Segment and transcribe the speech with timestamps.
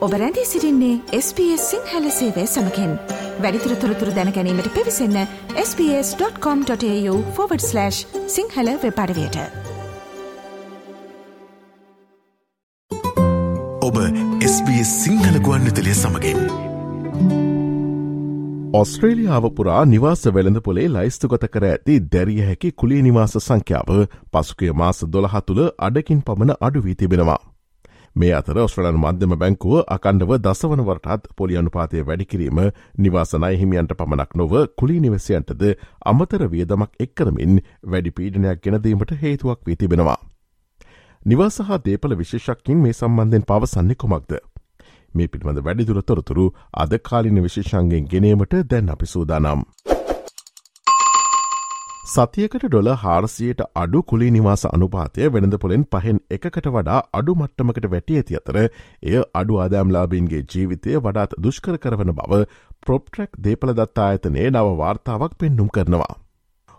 [0.00, 2.98] ඔබ රැඳී සිරින්නේ SBS සිංහල සේවය සමකෙන්.
[3.40, 5.26] වැඩිතුර තොරතුර දැනැනීමට පිවිසන්න
[5.56, 7.90] ps.com.ta/
[8.26, 9.36] සිංහල වෙපඩවයට
[13.82, 13.96] ඔබ
[14.46, 16.38] SBS සිංහල ගුවන්විතලය සමගින්.
[18.72, 25.04] ඔස්ට්‍රේලියාව පුරා නිවාස වෙළඳ පොලේ ලයිස්තුගත කර ඇති දැරිය හැකි කුලේ නිවාස සංඛ්‍යාව පසුකය මාස
[25.08, 27.49] දොළහ තුළ අඩකින් පමණ අඩුවී තිබෙනවා.
[28.16, 32.60] මේ අතර ඔස්ට්‍රලන් මධ්‍යම බැංකුව අකණ්ඩව දසවනවරටත් පොලි අනුපාතය වැඩිකිරීම
[32.98, 35.62] නිවාසනය හිමියන්ට පමණක් නොව කුලි නිවසයන්ටද
[36.04, 40.18] අමතර වියදමක් එක්කරමින් වැඩි පීඩනයක් ගෙනදීමට හේතුවක් වී තිබෙනවා.
[41.22, 44.32] නිවාස හා දේපල විශේෂක්කින් මේ සම්බන්ධෙන් පවසන්නේ කොමක්ද.
[45.14, 49.64] මේ පිළිබඳ වැඩිදුර තොරතුරු අද කාලින විශේෂන්ගෙන් ගෙනීමට දැන් අපි සූදානම්.
[52.10, 58.16] සතියකට ඩොල හාරසියට අඩු කුලි නිවාස අනුපාතය වෙනද පොලෙන් පහෙන් එකකට වඩා අඩු මට්ටමකට වැටිය
[58.20, 62.40] ඇති අතර එය අඩු ආදෑම්ලාබීන්ගේ ජීවිතය වඩාත් දුෂ්කර කරවන බව
[62.82, 66.16] ප්‍රොප්ට්‍රක් දේපල දත්තා ඇතනේ නව වාර්තාවක් පෙන්නුම් කරනවා.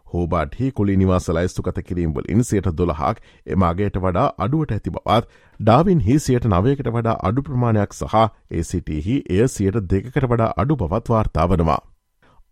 [0.08, 6.20] හෝබාටහි කුලි නිවාස ලයිස්තු කත කිරීම්වලින් සයට දොළහක් එමාගේට වඩා අඩුවට ඇති බවත් ඩාවින් හි
[6.26, 8.20] සියට නවයකට වඩා අඩු ප්‍රමාණයක් සහ
[8.54, 11.80] ඒසිටහි එය සියට දෙකට වඩා අඩු බවත් වාර්තා වනවා.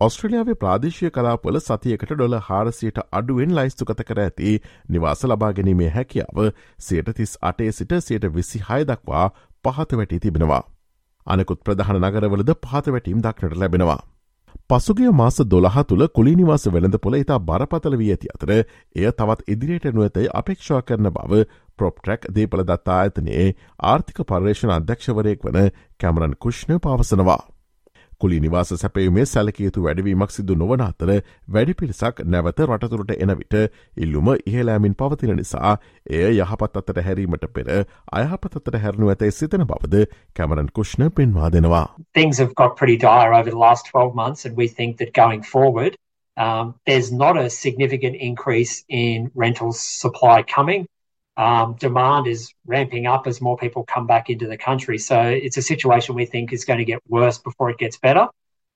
[0.02, 4.53] ඔස්ට්‍රලියාවේ ප්‍රාදේශය කලාපොල සතියකට ඩොල හාරසියට අඩුවෙන් ලයිස්තුකත කර ඇති
[4.89, 6.39] නිවාස ලබා ගැනීමේ හැකියාව
[6.81, 9.25] සයට තිස් අටේ සිට සයට විසි හය දක්වා
[9.66, 10.61] පහත වැටි තිබෙනවා.
[11.27, 14.00] අනෙකුත් ප්‍රධාන නගරවලද පහත වැටීම් දක්නට ලැබෙනවා.
[14.70, 19.92] පසුගිය මාස දොළහ තුළ කුලිනිවාස වෙළඳ පොළ ඉතා බරපතල වී ඇති අතර එය තවත් ඉදිරියට
[19.92, 21.45] නුවතයි අපේක්ෂා කරන බව
[21.80, 23.53] ප්‍රොප්ට්‍රක් දේපල දත්තා ඇතනේ
[23.89, 27.42] ආර්ථික පර්ේෂණ අධ්‍යක්ෂවරයෙක් වන කැමරන් කුෂ්ණ පවසනවා.
[28.19, 31.11] කුලි නිවාස සැපයුමේ සැලකයුතු වැඩවීමක් සිදු නොවන අතර
[31.49, 33.55] වැඩි පිරිසක් නැවත රටතුරට එන විට
[33.97, 35.77] ඉල්ලුම ඉහලෑමින් පවතින නිසා
[36.19, 37.71] එය යහපත් අතට හැරීමට පෙර
[38.19, 41.87] අයහපත් අතට හැරනු ඇතයි සිතන බවද කැමරන් කුෂ්ණ පෙන්වා දෙනවා.
[42.13, 45.43] Things have got pretty dire over the last 12 months and we think that going
[45.45, 45.99] forward
[46.37, 50.87] um, there's not a significant increase in rental supply coming.
[51.39, 54.98] Um, demand is ramping up as more people come back into the country.
[54.98, 58.27] So it's a situation we think is going to get worse before it gets better.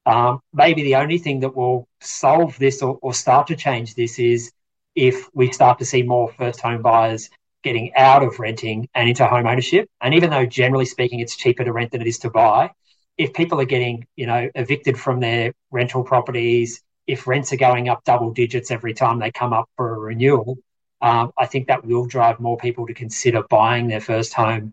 [0.05, 4.17] Um, maybe the only thing that will solve this or, or start to change this
[4.17, 4.53] is
[4.95, 7.29] if we start to see more first home buyers
[7.63, 9.89] getting out of renting and into home ownership.
[9.99, 12.71] And even though generally speaking it's cheaper to rent than it is to buy,
[13.17, 17.89] if people are getting, you know, evicted from their rental properties, if rents are going
[17.89, 20.57] up double digits every time they come up for a renewal,
[21.03, 24.71] um, I think that will drive more people to consider buying their first home.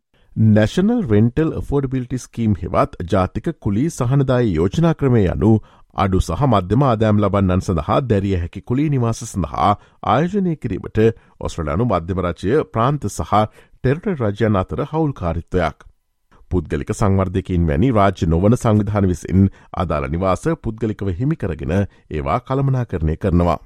[0.56, 5.50] National rental affordability scheme හෙවත් ජාතික කුලී සහනදායි යෝජනා ක්‍රමය යනු
[6.04, 9.70] අඩු සහ මධ්‍යම ආදෑම් ලබන්නන් සඳහා දැරිය හැකි කුලී නිවාස සඳහා
[10.12, 11.00] ආයෝජනය කිරීමට
[11.40, 13.32] ඔස්ට්‍රලයානු මධ්‍යමරචය ප්‍රාන්ත සහ
[13.82, 15.86] ටෙරට රජයන් අතර හවුල්කාරිත්වයක්.
[16.50, 19.50] පුද්ගලික සංවර්ධකින් වැනි රාජ්‍ය නොවන සංවිධාන විසින්
[19.82, 23.58] අදාළ නිවාස පුද්ගලිකව හිමිකරගෙන ඒවා කළමනා කරණය කරනවා.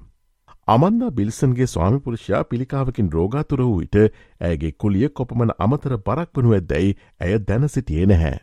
[0.68, 3.96] අමන්දා බිල්සන්ගේ ස්වාමිපුරුෂයා පිළිකාවකින් රෝගාතුර වූ විට
[4.40, 8.38] ඇගේ කුලිය කොපමන අමතර බරක් වනු ඇදැයි ඇය දැන සිටියේ නැහැ.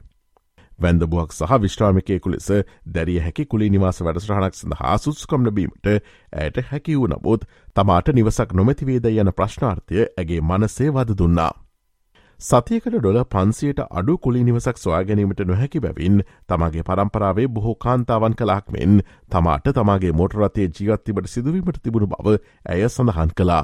[0.79, 2.51] වැන්දබුවක් සහ විශ්‍රාමිකයකු ලෙස
[2.89, 9.09] දැරිය හැකි කුලි නිවාස වැඩසටහනක් සඳහා සුස්කම් ලබීමට ඇයට හැකි වූ නමුත් තමාට නිවසක් නොමැතිවේද
[9.13, 11.51] යන ප්‍රශ්නාර්ථය ඇගේ මනසේ වද දුන්නා.
[12.41, 16.15] සතියකට ඩොල පන්සියට අඩු කුලි නිවසක් සොයා ගැනීමට නොහැකි බැවින්
[16.49, 18.95] තමගේ පරම්පරාවේ බොහෝ කාන්තාවන් කලාක් මෙන්
[19.31, 22.33] තමාට තමාගේ මෝටරතේ ජීවත්තිබට සිදුවීමට තිබුණු බව
[22.65, 23.61] ඇය සඳහන් කළා.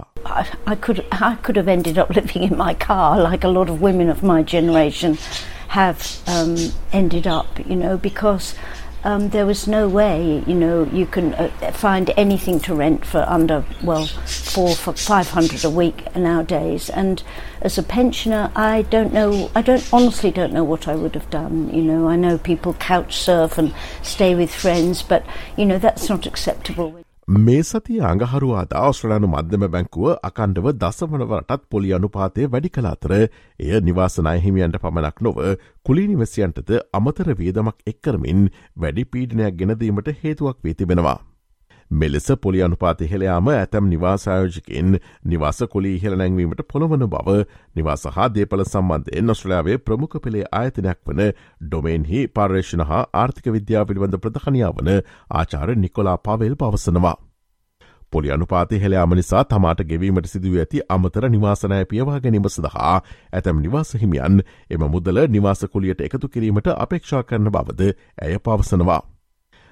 [0.67, 3.81] I could, I could have ended up living in my car like a lot of
[3.81, 5.17] women of my generation
[5.69, 6.55] have um,
[6.93, 8.53] ended up, you know, because
[9.03, 13.23] um, there was no way, you know, you can uh, find anything to rent for
[13.27, 16.89] under, well, four for five hundred a week nowadays.
[16.89, 17.23] And
[17.61, 19.51] as a pensioner, I don't know.
[19.55, 21.73] I don't honestly don't know what I would have done.
[21.73, 25.25] You know, I know people couch surf and stay with friends, but
[25.55, 27.06] you know that's not acceptable.
[27.27, 35.21] මේ සතිය අඟහරුවාද ඔස්ට්‍රලයානු මධ්‍යම බැංකුව අකණ්ඩව දසවනවරටත් පොලි අනුපාතය වැඩි කලාතර එය නිවාසනායහිමියන්ට පමණක්
[35.21, 35.43] නොව
[35.85, 41.19] කුලිනිවසියන්ටද අමතර වේදමක් එක්කරමින් වැඩි පීඩනයක් ගෙනදීමට හේතුවක් වී තිබෙනවා.
[41.91, 47.37] මෙලෙස පොලි අනුපාත ඉහළයාම ඇතැම් නිවාසායෝජකින් නිවාස කොලි ඉහළ නැංවීමට පොළොවන බව
[47.75, 51.23] නිවාස හා දේපල සම්බන්ධයෙන් ඔස්ට්‍රලයාාවේ ප්‍රමුඛ පෙළේ ආයතනයක් වන
[51.61, 54.91] ඩොමේන්හි පර්ේෂණ හා ආර්ථික විද්‍යා පිළිබඳ ප්‍රධානයා වන
[55.31, 57.15] ආචාර නිකොලා පවෙල් පවසනවා.
[58.13, 62.95] පොලි අනුපාත හෙළයාම නිසා තමාට ගෙවීමට සිදුව ඇති අමතර නිවාසනය පියවා ගැනීම සඳහා
[63.33, 69.01] ඇතැම් නිවාස හිමියන් එම මුදල නිවාසකුලියට එකතු කිරීමට අපේක්ෂා කරන බවද ඇය පවසනවා.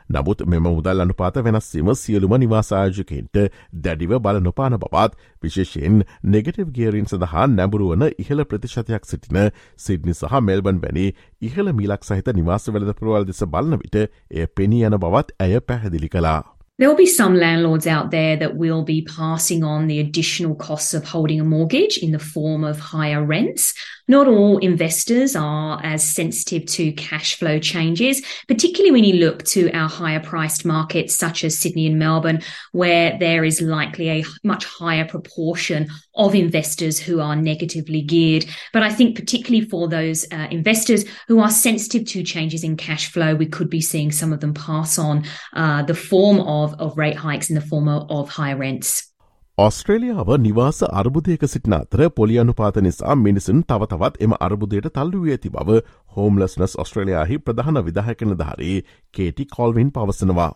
[0.09, 3.37] නමුත් මෙම මුදල් අනුපාත වෙනස්වීම සියලුම නිවාසායජකෙන්ට
[3.75, 9.39] දැඩිව බල නොපාන බවත් විශේෂයෙන් නෙගටව ගේරින් සඳහා නැඹුරුවන ඉහළ ප්‍රතිශතයක් සිටින
[9.79, 11.07] සිඩ්නි සහ මෙල්බන් වැනි
[11.41, 16.09] ඉහළ මිලක් සහිත නිවාස වෙලද පුරවල් දෙස බලන විට එය පෙනී යන බවත් ඇය පැහැදිලි
[16.09, 16.54] කලා.
[16.77, 20.93] There will be some landlords out there that will be passing on the additional costs
[20.93, 23.73] of holding a mortgage in the form of higher rents.
[24.07, 29.71] Not all investors are as sensitive to cash flow changes, particularly when you look to
[29.71, 32.41] our higher priced markets such as Sydney and Melbourne,
[32.71, 38.45] where there is likely a much higher proportion of investors who are negatively geared.
[38.73, 43.11] But I think, particularly for those uh, investors who are sensitive to changes in cash
[43.11, 46.97] flow, we could be seeing some of them pass on uh, the form of, of
[46.97, 49.15] rate hikes in the form of, of higher rents.
[49.57, 55.49] ඔස්ට්‍රේලියාව නිවාස අර්බුදයක සිටින අතර පොලි අනුපාත නිසා මිනිසුන් තව තවත් එම අර්බුදයට තල්ලුව ඇති
[55.49, 55.79] බව
[56.15, 58.77] හෝම්ලස්නස් ඔස්ට්‍රලයාහි ප්‍රධාන විදාහකන ධාරී
[59.13, 60.51] කේටි කොල්වින් පවසනවා.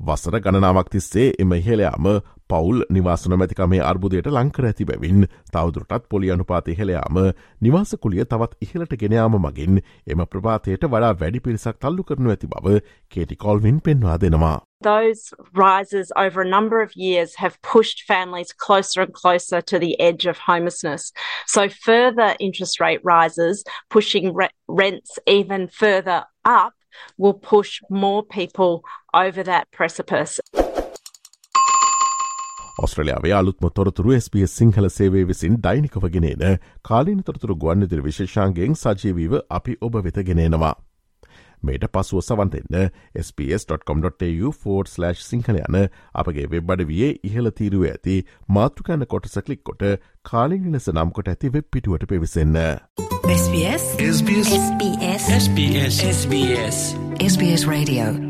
[0.00, 2.06] වසර ගණනාවක් තිස්සේ එම ඉහලයාම
[2.50, 7.20] පවුල් නිවාසන මැතිකමේ අර්බුදයට ලංකර ඇති බැවින් තවදුරටත් පොලි අනුපාත ඉහලයාම
[7.66, 12.80] නිවාසකුලිය තවත් ඉහලට ගෙනයාම මගින් එම ප්‍රපාතයට වඩා වැඩි පිරිසක් තල්ලු කරනු ඇති බව
[13.10, 14.56] කේටි කොල්වින් පෙන්වා දෙනවා.
[14.82, 19.92] Those rises over a number of years have pushed families closer and closer to the
[20.00, 21.12] edge of homelessness.
[21.46, 26.72] So, further interest rate rises, pushing re- rents even further up,
[27.18, 28.72] will push more people
[29.14, 30.40] over that precipice.
[32.78, 36.46] ඔස්ට්‍රලයාාවේ අලුත්ම තොරතුරු SBS Sinhala සේවේ විසින් දෛනිකව ගෙනන
[36.84, 40.74] කාලීන තොරතුරු ගුවන්නිදිරි විශේෂාන්ගෙන් සජීවීව අපි ඔබ වෙත ගෙනෙනවා.
[41.62, 42.90] මේට පසුව සවන්තෙන්න
[43.36, 45.78] ps.com.tu4/ සිංහල යන
[46.14, 48.16] අපගේ වෙබ්බඩ වියේ ඉහළ තීරුව ඇති
[48.48, 49.86] මාතෘකන්න කොටස කලික් කොට
[50.24, 52.58] කාලින් ලෙස නම්කොට ඇති වෙබ් පිටුවට පිවිසන්න.
[53.30, 54.50] SBS SBS
[55.36, 56.82] SBS SBS
[57.20, 58.29] SBS Radio